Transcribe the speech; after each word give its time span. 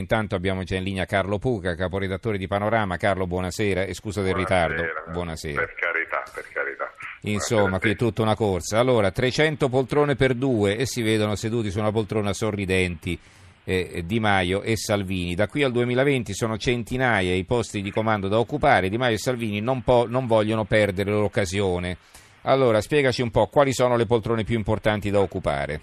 Intanto 0.00 0.34
abbiamo 0.34 0.62
già 0.62 0.76
in 0.76 0.84
linea 0.84 1.04
Carlo 1.04 1.38
Puca, 1.38 1.74
caporedattore 1.74 2.38
di 2.38 2.46
Panorama. 2.46 2.96
Carlo, 2.96 3.26
buonasera 3.26 3.82
e 3.82 3.92
scusa 3.92 4.22
del 4.22 4.32
Buonasera, 4.32 4.66
ritardo. 4.66 5.10
Buonasera. 5.12 5.60
Per 5.60 5.74
carità, 5.74 6.22
per 6.34 6.48
carità. 6.50 6.94
Insomma, 7.24 7.78
qui 7.78 7.90
è 7.90 7.96
tutta 7.96 8.22
una 8.22 8.34
corsa. 8.34 8.78
Allora, 8.78 9.10
300 9.10 9.68
poltrone 9.68 10.16
per 10.16 10.32
due 10.32 10.78
e 10.78 10.86
si 10.86 11.02
vedono 11.02 11.34
seduti 11.34 11.70
su 11.70 11.80
una 11.80 11.92
poltrona 11.92 12.32
sorridenti 12.32 13.18
eh, 13.62 14.02
Di 14.06 14.20
Maio 14.20 14.62
e 14.62 14.74
Salvini. 14.78 15.34
Da 15.34 15.48
qui 15.48 15.64
al 15.64 15.70
2020 15.70 16.32
sono 16.32 16.56
centinaia 16.56 17.34
i 17.34 17.44
posti 17.44 17.82
di 17.82 17.90
comando 17.90 18.28
da 18.28 18.38
occupare. 18.38 18.88
Di 18.88 18.96
Maio 18.96 19.16
e 19.16 19.18
Salvini 19.18 19.60
non, 19.60 19.82
po- 19.82 20.06
non 20.08 20.26
vogliono 20.26 20.64
perdere 20.64 21.10
l'occasione. 21.10 21.98
Allora, 22.44 22.80
spiegaci 22.80 23.20
un 23.20 23.30
po' 23.30 23.48
quali 23.48 23.74
sono 23.74 23.96
le 23.96 24.06
poltrone 24.06 24.44
più 24.44 24.56
importanti 24.56 25.10
da 25.10 25.20
occupare. 25.20 25.82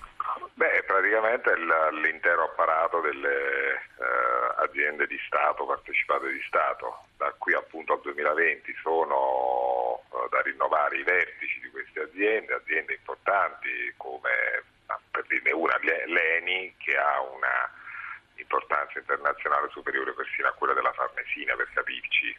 Beh, 0.55 0.83
praticamente 0.87 1.53
l'intero 2.01 2.45
apparato 2.45 2.99
delle 2.99 3.77
eh, 3.96 3.96
aziende 4.97 5.07
di 5.07 5.19
Stato, 5.25 5.65
partecipate 5.65 6.31
di 6.31 6.41
Stato. 6.47 7.05
Da 7.17 7.33
qui 7.37 7.53
appunto 7.53 7.93
al 7.93 8.01
2020 8.01 8.73
sono 8.81 10.01
eh, 10.11 10.27
da 10.29 10.41
rinnovare 10.41 10.97
i 10.97 11.03
vertici 11.03 11.59
di 11.61 11.69
queste 11.69 12.01
aziende, 12.01 12.53
aziende 12.53 12.93
importanti 12.93 13.69
come, 13.97 14.63
per 15.11 15.25
dirne 15.27 15.51
una, 15.51 15.77
Le- 15.81 16.05
l'ENI, 16.07 16.73
che 16.77 16.97
ha 16.97 17.21
una 17.21 17.69
importanza 18.35 18.99
internazionale 18.99 19.69
superiore 19.71 20.13
persino 20.13 20.47
a 20.47 20.51
quella 20.51 20.73
della 20.73 20.91
Farnesina, 20.93 21.55
per 21.55 21.69
capirci, 21.73 22.35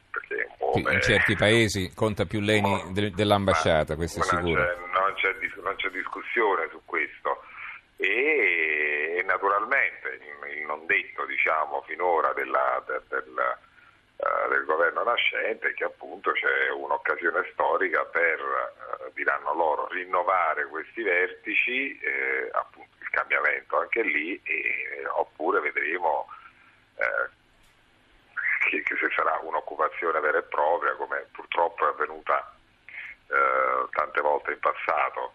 muove... 0.59 0.93
in 0.95 1.01
certi 1.01 1.37
paesi 1.37 1.93
conta 1.95 2.24
più 2.24 2.40
l'ENI 2.40 2.90
del- 2.93 3.12
dell'ambasciata, 3.12 3.95
questo 3.96 4.20
è 4.20 4.23
sicuro. 4.24 4.62
c'è- 4.62 4.77
Non 4.93 5.15
c'è, 5.15 5.34
non 5.62 5.74
c'è 5.77 5.90
discussione 5.90 6.68
su 6.70 6.80
questo 6.84 7.43
e, 7.96 9.23
naturalmente 9.27 10.18
non 10.68 10.84
detto 10.86 11.24
diciamo, 11.24 11.82
finora 11.86 12.32
della- 12.34 12.82
de- 12.86 13.00
del, 13.09 13.56
eh, 14.16 14.48
del 14.50 14.64
governo 14.66 15.02
nascente 15.02 15.72
che 15.72 15.84
appunto 15.84 16.32
c'è 16.32 16.70
un'occasione 16.70 17.48
storica 17.52 18.04
per, 18.04 18.38
eh, 18.38 19.10
diranno 19.15 19.54
loro, 19.54 19.88
rinnovare 19.88 20.66
questi 20.66 21.02
vertici, 21.02 21.98
eh, 21.98 22.51
appunto 22.52 22.96
il 23.01 23.09
cambiamento 23.10 23.78
anche 23.80 24.02
lì, 24.02 24.40
e- 24.45 25.06
oppure 25.09 25.60
vedremo 25.60 26.28
eh, 26.96 27.28
che, 28.68 28.82
che 28.82 28.96
se 28.96 29.09
sarà 29.16 29.38
un'occupazione 29.43 30.21
vera 30.21 30.38
e 30.38 30.43
propria, 30.43 30.95
come 30.96 31.26
purtroppo 31.32 31.87
è 31.87 31.88
avvenuta 31.90 32.54
eh, 33.30 33.87
tante 33.93 34.21
volte 34.21 34.52
in 34.52 34.59
passato, 34.59 35.32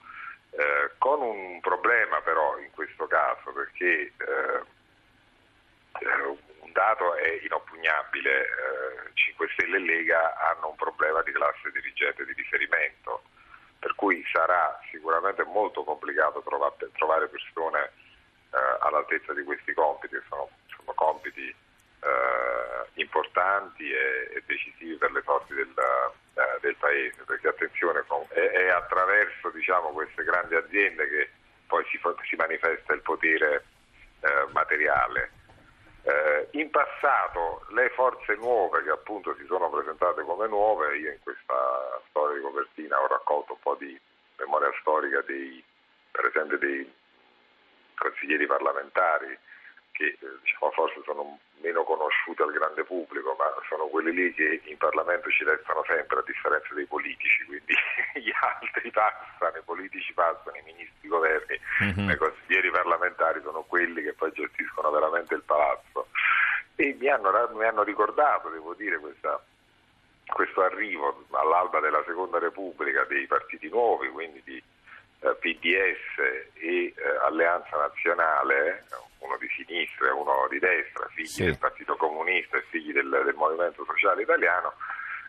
eh, 0.52 0.92
con 1.00 1.22
un 1.22 1.60
problema 1.62 2.22
però 2.22 2.58
in 2.60 2.70
questo 2.72 3.08
caso, 3.08 3.52
perché 3.54 3.86
eh, 3.86 4.12
eh, 4.20 4.23
dato 6.74 7.16
è 7.16 7.40
inoppugnabile, 7.44 8.42
eh, 8.42 9.12
5 9.14 9.48
Stelle 9.54 9.78
e 9.78 9.80
Lega 9.80 10.36
hanno 10.36 10.70
un 10.70 10.76
problema 10.76 11.22
di 11.22 11.32
classe 11.32 11.72
dirigente 11.72 12.26
di 12.26 12.34
riferimento, 12.34 13.24
per 13.80 13.96
cui 13.96 14.22
sarà 14.32 14.78
sicuramente 14.92 15.44
molto 15.44 15.84
complicato 15.84 16.42
trovate- 16.42 16.92
trovare 16.94 17.30
persone 17.30 17.92
eh, 18.52 18.78
all'altezza 18.82 19.34
di 19.34 19.44
questi 19.44 19.74
compiti, 19.74 20.16
che 20.16 20.24
sono, 20.28 20.50
sono 20.68 20.92
compiti 20.94 21.48
eh, 21.48 23.02
importanti 23.02 23.90
e, 23.90 24.32
e 24.36 24.44
decisivi 24.46 24.96
per 24.96 25.12
le 25.12 25.22
sorti 25.24 25.54
del, 25.54 25.74
eh, 25.78 26.60
del 26.60 26.76
Paese, 26.76 27.24
perché 27.26 27.48
attenzione, 27.48 28.04
è, 28.30 28.40
è 28.40 28.68
attraverso 28.70 29.50
diciamo, 29.50 29.90
queste 29.90 30.24
grandi 30.24 30.56
aziende 30.56 31.08
che 31.08 31.30
poi 31.68 31.84
si, 31.90 32.00
si 32.30 32.36
manifesta 32.36 32.94
il 32.94 33.02
potere 33.02 33.64
eh, 34.22 34.46
materiale. 34.52 35.32
Eh, 36.06 36.48
in 36.60 36.70
passato 36.70 37.66
le 37.70 37.90
forze 37.92 38.36
nuove 38.36 38.84
che 38.84 38.90
appunto 38.90 39.34
si 39.36 39.46
sono 39.46 39.70
presentate 39.70 40.22
come 40.24 40.48
nuove, 40.48 40.98
io 40.98 41.12
in 41.12 41.20
questa 41.24 42.02
storia 42.10 42.36
di 42.38 42.44
copertina 42.44 43.00
ho 43.00 43.08
raccolto 43.08 43.54
un 43.54 43.60
po' 43.60 43.76
di 43.76 43.98
memoria 44.38 44.70
storica 44.82 45.22
dei, 45.22 45.64
per 46.12 46.26
esempio 46.26 46.58
dei 46.58 46.92
consiglieri 47.96 48.46
parlamentari 48.48 49.38
che 49.94 50.18
eh, 50.20 50.28
diciamo, 50.42 50.72
forse 50.72 51.02
sono 51.06 51.40
meno 51.62 51.84
conosciuti 51.84 52.42
al 52.42 52.52
grande 52.52 52.84
pubblico, 52.84 53.36
ma 53.38 53.46
sono 53.70 53.86
quelli 53.86 54.12
lì 54.12 54.34
che 54.34 54.60
in 54.66 54.78
Parlamento 54.78 55.30
ci 55.30 55.46
restano 55.46 55.84
sempre, 55.88 56.20
a 56.20 56.24
differenza 56.26 56.74
dei 56.74 56.86
politici, 56.86 57.46
quindi 57.46 57.74
gli 58.20 58.32
altri 58.42 58.92
passano, 58.92 59.56
i 59.56 59.62
politici 59.64 60.12
passano, 60.14 60.58
i 60.58 60.64
ministri, 60.66 61.06
i 61.06 61.08
governi, 61.08 61.60
Mhm. 61.80 62.06
ma 62.06 62.14
i 62.14 62.18
consiglieri 62.18 62.70
parlamentari 62.72 63.42
sono 63.44 63.62
quelli 63.64 64.02
che 64.04 64.14
poi 64.14 64.32
gestiscono 64.34 64.90
veramente 64.92 65.36
il 65.36 65.44
palazzo. 65.44 65.93
E 66.76 66.96
mi 67.00 67.08
hanno, 67.08 67.32
mi 67.54 67.66
hanno 67.66 67.84
ricordato, 67.84 68.50
devo 68.50 68.74
dire, 68.74 68.98
questa, 68.98 69.42
questo 70.34 70.64
arrivo 70.64 71.26
all'alba 71.32 71.80
della 71.80 72.04
Seconda 72.06 72.40
Repubblica 72.40 73.04
dei 73.06 73.28
partiti 73.28 73.70
nuovi, 73.70 74.10
quindi 74.10 74.42
di 74.44 74.62
eh, 75.20 75.36
PDS 75.36 76.18
e 76.56 76.86
eh, 76.86 76.94
Alleanza 77.24 77.78
Nazionale, 77.78 78.86
uno 79.20 79.38
di 79.38 79.48
sinistra 79.56 80.08
e 80.08 80.12
uno 80.12 80.48
di 80.50 80.60
destra, 80.60 81.08
figli 81.14 81.28
Sì. 81.28 81.44
del 81.46 81.58
Partito 81.58 81.96
Comunista 81.96 82.58
e 82.58 82.64
figli 82.70 82.92
del, 82.92 83.10
del 83.10 83.36
Movimento 83.36 83.86
Sociale 83.86 84.24
Italiano, 84.24 84.74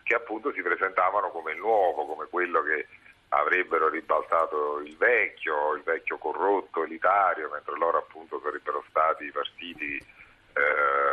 che 0.03 0.15
appunto 0.15 0.51
si 0.51 0.61
presentavano 0.61 1.29
come 1.29 1.53
il 1.53 1.59
nuovo, 1.59 2.05
come 2.05 2.27
quello 2.29 2.61
che 2.63 2.87
avrebbero 3.29 3.89
ribaltato 3.89 4.79
il 4.79 4.95
vecchio, 4.97 5.73
il 5.75 5.83
vecchio 5.83 6.17
corrotto 6.17 6.83
elitario, 6.83 7.49
mentre 7.51 7.77
loro 7.77 7.97
appunto 7.99 8.39
sarebbero 8.43 8.83
stati 8.89 9.25
i 9.25 9.31
partiti 9.31 9.95
eh, 9.97 11.04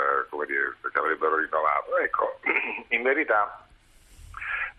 come 0.43 0.47
dire, 0.47 0.77
che 0.93 0.99
avrebbero 0.99 1.37
rinnovato. 1.37 1.97
Ecco, 1.99 2.39
in 2.89 3.03
verità 3.03 3.65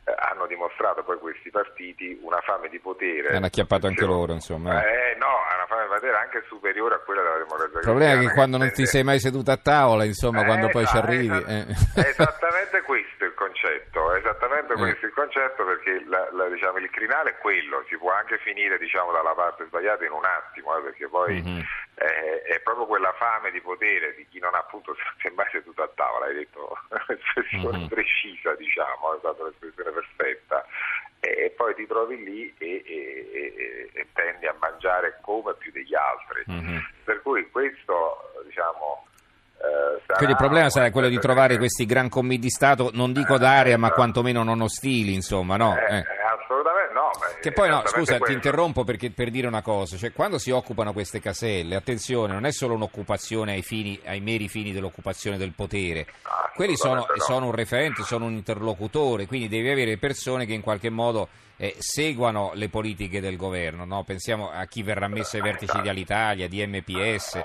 eh, 0.06 0.14
hanno 0.30 0.46
dimostrato 0.48 1.04
poi 1.04 1.18
questi 1.18 1.50
partiti 1.50 2.20
una 2.22 2.42
fame 2.42 2.68
di 2.70 2.80
potere. 2.80 3.36
Hanno 3.36 3.46
acchiappato 3.46 3.88
anche 3.88 4.04
loro, 4.06 4.34
insomma. 4.34 4.84
eh. 4.84 5.16
No, 5.18 5.28
ha 5.28 5.56
una 5.56 5.66
fame 5.68 5.84
di 5.84 5.88
potere 5.94 6.18
anche 6.18 6.44
superiore 6.48 6.96
a 6.96 7.00
quella 7.00 7.22
della 7.22 7.38
democrazia 7.38 7.80
Il 7.80 7.86
problema 7.86 8.14
è 8.22 8.26
che 8.28 8.34
quando 8.34 8.58
non 8.58 8.72
ti 8.72 8.86
sei 8.86 9.04
mai 9.04 9.20
seduto 9.20 9.52
a 9.52 9.58
tavola, 9.58 10.04
insomma, 10.04 10.42
eh, 10.42 10.46
quando 10.46 10.68
poi 10.70 10.86
ci 10.86 10.98
arrivi... 10.98 11.28
esatto. 11.34 11.50
eh. 12.02 12.08
Esattamente 12.10 12.82
questo 12.82 13.24
il 13.26 13.34
concetto, 13.34 14.14
esattamente 14.16 14.74
Eh. 14.74 14.78
questo 14.78 15.06
il 15.06 15.14
concetto 15.14 15.64
perché 15.64 16.04
la- 16.08 16.28
la- 16.34 16.50
diciamo, 16.50 16.78
il 16.80 16.90
crinale 16.90 17.32
è 17.32 17.38
quello, 17.38 17.84
si 17.88 17.98
può 17.98 18.12
anche 18.12 18.38
finire 18.40 18.78
diciamo, 18.78 19.12
dalla 19.14 19.34
parte 19.34 19.66
sbagliata 19.68 20.04
in 20.04 20.12
un 20.12 20.26
attimo, 20.26 20.74
perché 20.82 21.08
poi 21.08 21.42
Mhm. 21.42 21.62
È, 22.04 22.42
è 22.56 22.60
proprio 22.62 22.86
quella 22.86 23.14
fame 23.14 23.52
di 23.52 23.62
potere 23.62 24.14
di 24.16 24.28
chi 24.30 24.40
non 24.40 24.54
ha 24.56 24.60
appunto 24.60 24.94
si 25.20 25.28
è 25.28 25.32
mai 25.32 25.48
seduto 25.52 25.82
a 25.84 25.90
tavola, 25.96 26.26
hai 26.26 26.34
detto 26.36 26.78
un'espressione 26.90 27.78
Mhm. 27.78 27.88
precisa, 27.88 28.54
diciamo, 28.56 29.16
è 29.16 29.20
stata 29.20 29.44
l'espressione 29.44 29.92
perfetta. 29.92 30.66
E 31.20 31.54
poi 31.56 31.74
ti 31.76 31.88
trovi 31.88 32.22
lì 32.22 32.54
e, 32.58 32.84
e- 32.86 33.90
e- 33.94 34.08
tendi 34.14 34.46
a 34.46 34.56
mangiare 34.60 35.18
come 35.22 35.54
più 35.56 35.72
degli 35.72 35.96
altri. 35.96 36.44
Mhm. 36.48 36.86
Per 37.06 37.22
cui 37.22 37.50
questo, 37.50 38.34
diciamo, 38.46 39.08
eh, 39.58 40.02
sarà 40.06 40.18
Quindi 40.18 40.34
il 40.34 40.38
problema 40.38 40.70
sarà 40.70 40.92
quello 40.92 41.08
di 41.08 41.18
trovare 41.20 41.58
questi 41.58 41.86
gran 41.86 42.10
commi 42.10 42.38
di 42.38 42.50
Stato, 42.50 42.90
non 42.94 43.14
dico 43.14 43.38
d'area, 43.38 43.78
ma 43.78 43.92
quantomeno 43.92 44.44
non 44.44 44.60
ostili, 44.60 45.14
insomma, 45.14 45.56
no? 45.56 45.78
Eh, 45.78 45.98
Eh. 46.00 46.04
Che 47.42 47.52
poi 47.52 47.70
no, 47.70 47.84
scusa, 47.86 48.14
ti 48.14 48.20
quello. 48.20 48.36
interrompo 48.36 48.84
perché, 48.84 49.12
per 49.12 49.30
dire 49.30 49.48
una 49.48 49.62
cosa, 49.62 49.98
cioè 49.98 50.14
quando 50.14 50.38
si 50.38 50.52
occupano 50.52 50.94
queste 50.94 51.20
caselle, 51.20 51.76
attenzione, 51.76 52.34
non 52.34 52.46
è 52.46 52.52
solo 52.52 52.74
un'occupazione 52.76 53.54
ai, 53.54 53.62
fini, 53.62 54.00
ai 54.06 54.22
meri 54.22 54.48
fini 54.48 54.72
dell'occupazione 54.72 55.38
del 55.38 55.52
potere, 55.56 56.06
quelli 56.56 56.76
sono, 56.78 57.06
no. 57.08 57.08
sono 57.18 57.48
un 57.48 57.52
referente, 57.54 58.04
sono 58.04 58.26
un 58.26 58.34
interlocutore, 58.34 59.26
quindi 59.26 59.48
devi 59.48 59.70
avere 59.70 59.98
persone 59.98 60.46
che 60.46 60.54
in 60.54 60.62
qualche 60.62 60.90
modo 60.90 61.28
eh, 61.58 61.76
seguano 61.78 62.52
le 62.56 62.70
politiche 62.70 63.20
del 63.22 63.38
governo, 63.38 63.86
no? 63.86 64.04
pensiamo 64.04 64.50
a 64.52 64.66
chi 64.66 64.82
verrà 64.84 65.08
messo 65.08 65.36
ai 65.36 65.42
vertici 65.44 65.80
di 65.82 65.90
Alitalia, 65.90 66.48
di 66.48 66.66
MPS, 66.66 67.36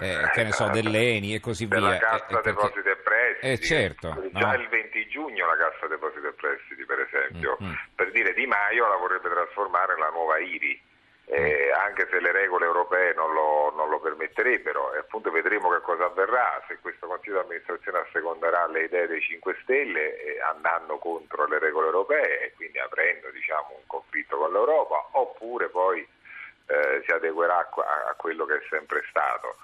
eh, 0.00 0.30
che 0.32 0.42
ne 0.42 0.52
so, 0.52 0.68
dell'ENI 0.68 1.34
e 1.34 1.40
così 1.40 1.66
della 1.66 1.90
via. 1.90 1.98
Cassa 1.98 2.24
eh, 2.26 2.40
perché- 2.40 2.50
Depositi 2.50 2.88
e 2.88 2.96
Prestiti. 2.96 3.46
Eh, 3.46 3.58
certo, 3.60 4.08
Già 4.32 4.46
no? 4.52 4.54
il 4.54 4.68
20 4.68 5.08
giugno 5.08 5.46
la 5.46 5.56
Cassa 5.56 5.86
Depositi 5.86 6.26
e 6.26 6.32
Prestiti, 6.32 6.84
per 6.84 6.98
esempio, 7.00 7.56
Mm, 7.62 7.66
mm. 7.66 7.72
per 7.94 8.10
dire 8.12 8.32
Di 8.34 8.46
Maio 8.46 8.88
la 8.88 8.96
vorrebbe 9.18 9.28
trasformare 9.28 9.94
nella 9.94 10.10
nuova 10.10 10.38
IRI. 10.38 10.86
eh, 11.30 11.70
anche 11.72 12.08
se 12.10 12.20
le 12.20 12.32
regole 12.32 12.64
europee 12.64 13.12
non 13.12 13.34
lo, 13.34 13.70
non 13.76 13.90
lo 13.90 14.00
permetterebbero 14.00 14.94
e 14.94 14.98
appunto 14.98 15.30
vedremo 15.30 15.68
che 15.68 15.82
cosa 15.82 16.06
avverrà 16.06 16.62
se 16.66 16.78
questo 16.80 17.06
Consiglio 17.06 17.40
di 17.40 17.44
amministrazione 17.44 17.98
asseconderà 17.98 18.66
le 18.66 18.84
idee 18.84 19.06
dei 19.06 19.20
5 19.20 19.58
Stelle 19.62 20.16
eh, 20.22 20.40
andando 20.40 20.96
contro 20.96 21.46
le 21.46 21.58
regole 21.58 21.86
europee 21.86 22.46
e 22.46 22.52
quindi 22.54 22.78
aprendo 22.78 23.28
diciamo, 23.30 23.74
un 23.76 23.86
conflitto 23.86 24.38
con 24.38 24.52
l'Europa 24.52 25.08
oppure 25.12 25.68
poi 25.68 26.00
eh, 26.00 27.02
si 27.04 27.10
adeguerà 27.10 27.58
a, 27.58 28.08
a 28.08 28.14
quello 28.14 28.46
che 28.46 28.54
è 28.54 28.62
sempre 28.70 29.04
stato. 29.10 29.56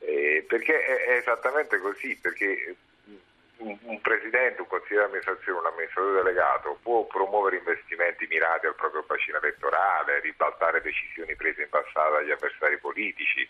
Eh, 0.00 0.44
perché 0.46 0.84
è, 0.84 1.04
è 1.06 1.16
esattamente 1.16 1.78
così, 1.78 2.16
perché 2.16 2.76
un, 3.58 3.76
un 3.82 4.00
presidente, 4.00 4.60
un 4.60 4.68
consigliere 4.68 4.97
di 4.97 4.97
amministrazione, 5.08 5.58
un 5.58 5.66
amministratore 5.66 6.22
delegato 6.22 6.78
può 6.82 7.04
promuovere 7.06 7.56
investimenti 7.56 8.26
mirati 8.28 8.66
al 8.66 8.74
proprio 8.74 9.02
bacino 9.06 9.38
elettorale, 9.38 10.20
ribaltare 10.20 10.80
decisioni 10.80 11.34
prese 11.34 11.62
in 11.62 11.68
passato 11.68 12.12
dagli 12.12 12.30
avversari 12.30 12.78
politici, 12.78 13.48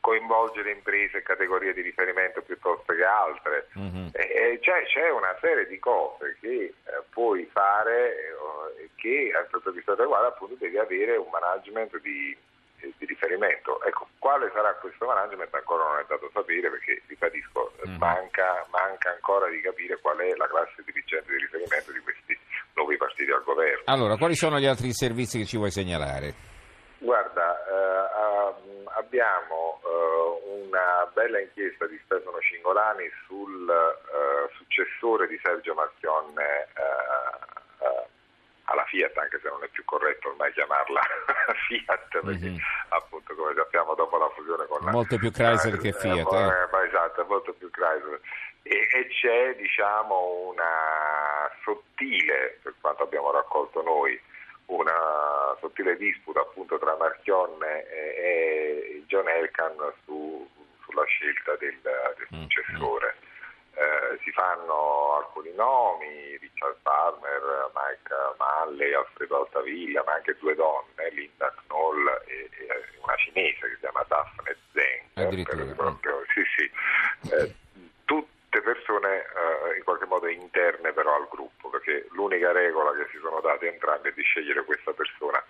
coinvolgere 0.00 0.70
imprese 0.70 1.18
e 1.18 1.22
categorie 1.22 1.72
di 1.72 1.80
riferimento 1.80 2.42
piuttosto 2.42 2.92
che 2.94 3.04
altre. 3.04 3.68
Mm-hmm. 3.78 4.08
E, 4.12 4.58
cioè, 4.62 4.84
c'è 4.84 5.10
una 5.10 5.36
serie 5.40 5.66
di 5.66 5.78
cose 5.78 6.36
che 6.40 6.48
eh, 6.48 6.74
puoi 7.10 7.48
fare 7.52 8.14
eh, 8.14 8.90
che, 8.96 9.32
per 9.50 9.62
questo 9.62 9.94
riguardo, 9.94 10.28
appunto, 10.28 10.54
devi 10.58 10.78
avere 10.78 11.16
un 11.16 11.28
management 11.30 11.98
di 12.00 12.36
di 12.80 13.06
riferimento. 13.06 13.82
Ecco, 13.82 14.08
quale 14.18 14.50
sarà 14.54 14.74
questo 14.74 15.06
management 15.06 15.54
ancora 15.54 15.84
non 15.84 15.98
è 15.98 16.04
dato 16.08 16.30
sapere 16.32 16.70
perché, 16.70 17.02
ribadisco, 17.06 17.72
mm. 17.86 17.96
manca, 17.96 18.66
manca, 18.70 19.10
ancora 19.10 19.48
di 19.48 19.60
capire 19.60 19.98
qual 20.00 20.18
è 20.18 20.34
la 20.36 20.48
classe 20.48 20.82
dirigente 20.84 21.32
di 21.32 21.38
riferimento 21.38 21.92
di 21.92 22.00
questi 22.00 22.38
nuovi 22.74 22.96
partiti 22.96 23.30
al 23.30 23.42
governo. 23.44 23.82
Allora, 23.86 24.16
quali 24.16 24.34
sono 24.34 24.58
gli 24.58 24.66
altri 24.66 24.92
servizi 24.92 25.38
che 25.38 25.44
ci 25.44 25.56
vuoi 25.56 25.70
segnalare? 25.70 26.54
Guarda, 26.98 27.54
eh, 27.66 28.84
abbiamo 28.96 29.80
eh, 29.84 30.60
una 30.64 31.08
bella 31.12 31.40
inchiesta 31.40 31.86
di 31.86 32.00
Stefano 32.04 32.40
Cingolani 32.40 33.08
sul 33.26 33.68
eh, 33.68 34.50
successore 34.56 35.26
di 35.26 35.38
Sergio 35.42 35.74
Marchionne 35.74 36.68
eh, 36.74 36.85
Fiat, 38.86 39.16
anche 39.16 39.38
se 39.42 39.48
non 39.48 39.62
è 39.62 39.68
più 39.68 39.84
corretto 39.84 40.28
ormai 40.28 40.52
chiamarla 40.52 41.00
Fiat, 41.68 42.08
perché 42.08 42.46
mm-hmm. 42.46 42.58
appunto 42.88 43.34
come 43.34 43.54
sappiamo 43.54 43.94
dopo 43.94 44.16
la 44.18 44.28
fusione 44.30 44.66
con 44.66 44.84
la... 44.84 44.90
Molto 44.90 45.16
più 45.18 45.30
Chrysler 45.30 45.74
eh, 45.74 45.78
che 45.78 45.92
Fiat. 45.92 46.32
Eh, 46.32 46.78
eh. 46.78 46.86
esatto, 46.86 47.24
molto 47.28 47.52
più 47.52 47.70
Chrysler. 47.70 48.20
E, 48.62 48.88
e, 48.92 49.06
c'è 49.08 49.54
diciamo 49.56 50.50
una 50.50 51.50
sottile, 51.62 52.58
per 52.62 52.74
quanto 52.80 53.04
abbiamo 53.04 53.30
raccolto 53.30 53.82
noi, 53.82 54.20
una 54.66 55.56
sottile 55.60 55.96
disputa 55.96 56.40
appunto 56.40 56.78
tra 56.78 56.96
Marchionne 56.96 57.86
e, 57.88 58.14
e 58.18 59.04
John 59.06 59.28
Elkan 59.28 59.76
su, 60.04 60.48
sulla 60.84 61.04
scelta 61.04 61.54
del, 61.56 61.78
del 61.80 62.26
mm, 62.34 62.42
successore. 62.42 63.14
Mm-hmm 63.16 63.25
si 64.22 64.30
fanno 64.32 65.16
alcuni 65.16 65.52
nomi, 65.54 66.36
Richard 66.38 66.76
Palmer, 66.82 67.70
Mike 67.74 68.14
Malley, 68.38 68.92
Alfredo 68.92 69.40
Altavilla, 69.40 70.02
ma 70.04 70.14
anche 70.14 70.36
due 70.38 70.54
donne, 70.54 71.10
Linda 71.10 71.52
Knoll 71.66 72.06
e, 72.26 72.50
e 72.52 72.66
una 73.02 73.16
cinese 73.16 73.60
che 73.60 73.74
si 73.74 73.80
chiama 73.80 74.04
Daphne 74.08 74.56
Zeng. 74.72 75.74
Proprio, 75.74 76.22
sì, 76.32 76.42
sì. 76.56 76.70
Eh, 77.32 77.54
tutte 78.04 78.60
persone 78.62 79.18
eh, 79.18 79.76
in 79.78 79.84
qualche 79.84 80.06
modo 80.06 80.28
interne 80.28 80.92
però 80.92 81.14
al 81.14 81.28
gruppo, 81.28 81.68
perché 81.68 82.06
l'unica 82.10 82.52
regola 82.52 82.92
che 82.92 83.08
si 83.10 83.18
sono 83.18 83.40
date 83.40 83.68
entrambi 83.68 84.08
è 84.08 84.12
di 84.12 84.22
scegliere 84.22 84.64
questa 84.64 84.92
persona 84.92 85.42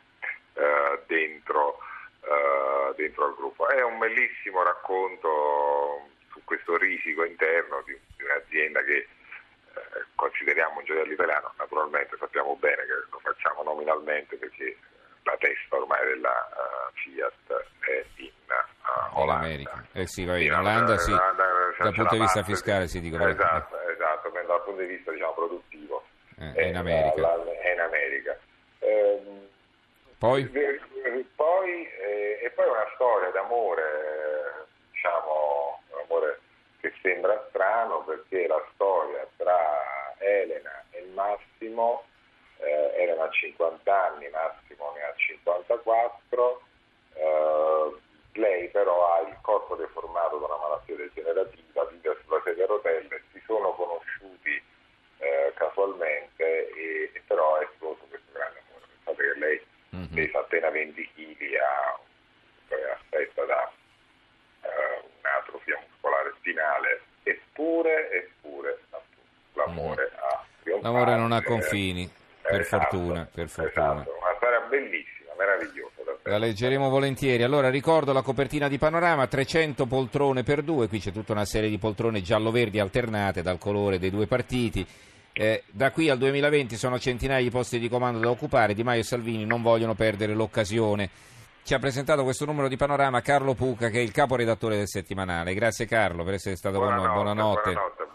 eh, 0.54 1.02
dentro, 1.06 1.78
eh, 2.22 2.94
dentro 2.96 3.24
al 3.26 3.34
gruppo. 3.34 3.68
È 3.68 3.82
un 3.82 3.98
bellissimo 3.98 4.62
racconto 4.62 6.08
su 6.36 6.44
questo 6.44 6.76
risico 6.76 7.24
interno 7.24 7.82
di, 7.86 7.98
di 8.16 8.24
un'azienda 8.24 8.82
che 8.84 8.96
eh, 8.96 10.04
consideriamo 10.14 10.78
un 10.78 10.84
gioiello 10.84 11.12
italiano, 11.12 11.52
naturalmente 11.56 12.16
sappiamo 12.18 12.54
bene 12.56 12.84
che 12.84 12.92
lo 13.10 13.18
facciamo 13.22 13.62
nominalmente 13.62 14.36
perché 14.36 14.76
la 15.22 15.36
testa 15.38 15.76
ormai 15.76 16.06
della 16.06 16.48
uh, 16.52 16.92
Fiat 16.94 17.64
è 17.80 18.04
in 18.16 18.30
uh, 18.48 19.20
Olanda. 19.20 19.84
Eh 19.92 20.06
sì, 20.06 20.24
vai, 20.24 20.44
in 20.44 20.52
Olanda, 20.52 20.96
sì. 20.98 21.10
Dal 21.10 21.94
punto 21.94 22.14
di 22.14 22.20
vista 22.20 22.42
fiscale 22.42 22.86
si 22.86 23.00
dico. 23.00 23.16
Esatto, 23.16 23.76
esatto, 23.88 24.30
dal 24.30 24.62
punto 24.62 24.80
di 24.82 24.86
vista 24.86 25.10
diciamo, 25.10 25.32
produttivo 25.32 26.04
eh, 26.38 26.52
è, 26.52 26.62
in 26.66 26.76
America. 26.76 27.20
La, 27.20 27.44
è 27.60 27.72
in 27.72 27.80
America. 27.80 28.38
Eh, 28.78 29.48
poi? 30.18 30.48
Poi, 31.34 31.88
eh, 31.88 32.40
e 32.42 32.50
poi 32.50 32.68
una 32.68 32.86
storia 32.94 33.30
d'amore, 33.30 33.82
amore 33.82 34.15
che 36.86 36.92
sembra 37.02 37.44
strano 37.48 38.04
perché 38.04 38.46
la 38.46 38.64
storia 38.74 39.26
tra 39.36 40.14
Elena 40.18 40.84
e 40.90 41.04
Massimo, 41.14 42.04
eh, 42.58 42.92
Elena 42.96 43.24
ha 43.24 43.30
50 43.30 44.04
anni, 44.04 44.28
Massimo 44.28 44.92
ne 44.94 45.02
ha 45.02 45.14
54, 45.16 46.62
eh, 47.14 47.96
lei 48.34 48.68
però 48.68 49.14
ha 49.14 49.20
il 49.28 49.36
corpo 49.40 49.74
deformato 49.74 50.38
da 50.38 50.46
una 50.46 50.56
malattia 50.58 50.96
degenerativa, 50.96 51.84
vive 51.86 52.16
sulla 52.24 52.40
sedia 52.44 52.64
a 52.64 52.68
rotelle, 52.68 53.22
si 53.32 53.42
sono 53.46 53.72
conosciuti 53.72 54.62
eh, 55.18 55.52
casualmente 55.56 56.68
e, 56.70 57.10
e, 57.12 57.22
però 57.26 57.56
è 57.56 57.64
esploso 57.64 58.04
questo 58.08 58.30
grande 58.32 58.62
amore. 58.68 58.86
Pensate 59.02 59.32
che 59.32 59.38
lei 59.38 59.66
mm-hmm. 59.96 60.14
pesa 60.14 60.38
appena 60.38 60.70
20 60.70 61.10
kg, 61.14 61.54
ha, 61.54 61.98
è 62.68 62.90
affetta 62.90 63.44
da 63.44 63.72
finale, 66.46 67.02
eppure, 67.24 68.10
eppure 68.12 68.78
l'amore 69.76 70.10
trionfato. 70.66 70.92
L'amore 70.92 71.16
non 71.16 71.32
ha 71.32 71.42
confini, 71.42 72.10
per 72.42 72.60
esatto, 72.60 72.82
fortuna. 72.82 73.28
Per 73.32 73.48
fortuna. 73.48 73.92
Esatto, 73.92 74.10
una 74.10 74.34
storia 74.36 74.60
bellissima, 74.68 75.30
meravigliosa. 75.38 75.94
La 76.24 76.38
leggeremo 76.38 76.88
volentieri. 76.88 77.44
Allora 77.44 77.70
ricordo 77.70 78.12
la 78.12 78.22
copertina 78.22 78.68
di 78.68 78.78
Panorama, 78.78 79.28
300 79.28 79.86
poltrone 79.86 80.42
per 80.42 80.62
due, 80.62 80.88
qui 80.88 80.98
c'è 80.98 81.12
tutta 81.12 81.32
una 81.32 81.44
serie 81.44 81.68
di 81.68 81.78
poltrone 81.78 82.20
giallo-verdi 82.20 82.80
alternate 82.80 83.42
dal 83.42 83.58
colore 83.58 84.00
dei 84.00 84.10
due 84.10 84.26
partiti. 84.26 84.84
Eh, 85.32 85.62
da 85.70 85.90
qui 85.92 86.08
al 86.08 86.18
2020 86.18 86.76
sono 86.76 86.98
centinaia 86.98 87.42
di 87.42 87.50
posti 87.50 87.78
di 87.78 87.90
comando 87.90 88.18
da 88.18 88.30
occupare, 88.30 88.72
Di 88.72 88.82
Maio 88.82 89.00
e 89.00 89.04
Salvini 89.04 89.44
non 89.44 89.60
vogliono 89.60 89.94
perdere 89.94 90.32
l'occasione 90.32 91.10
ci 91.66 91.74
ha 91.74 91.80
presentato 91.80 92.22
questo 92.22 92.44
numero 92.44 92.68
di 92.68 92.76
panorama 92.76 93.20
Carlo 93.22 93.54
Puca 93.54 93.88
che 93.88 93.98
è 93.98 94.00
il 94.00 94.12
caporedattore 94.12 94.76
del 94.76 94.86
settimanale. 94.86 95.52
Grazie 95.52 95.84
Carlo 95.84 96.22
per 96.22 96.34
essere 96.34 96.54
stato 96.54 96.78
buonanotte, 96.78 97.06
con 97.08 97.14
noi. 97.16 97.24
Buonanotte. 97.24 97.72
buonanotte 97.72 98.05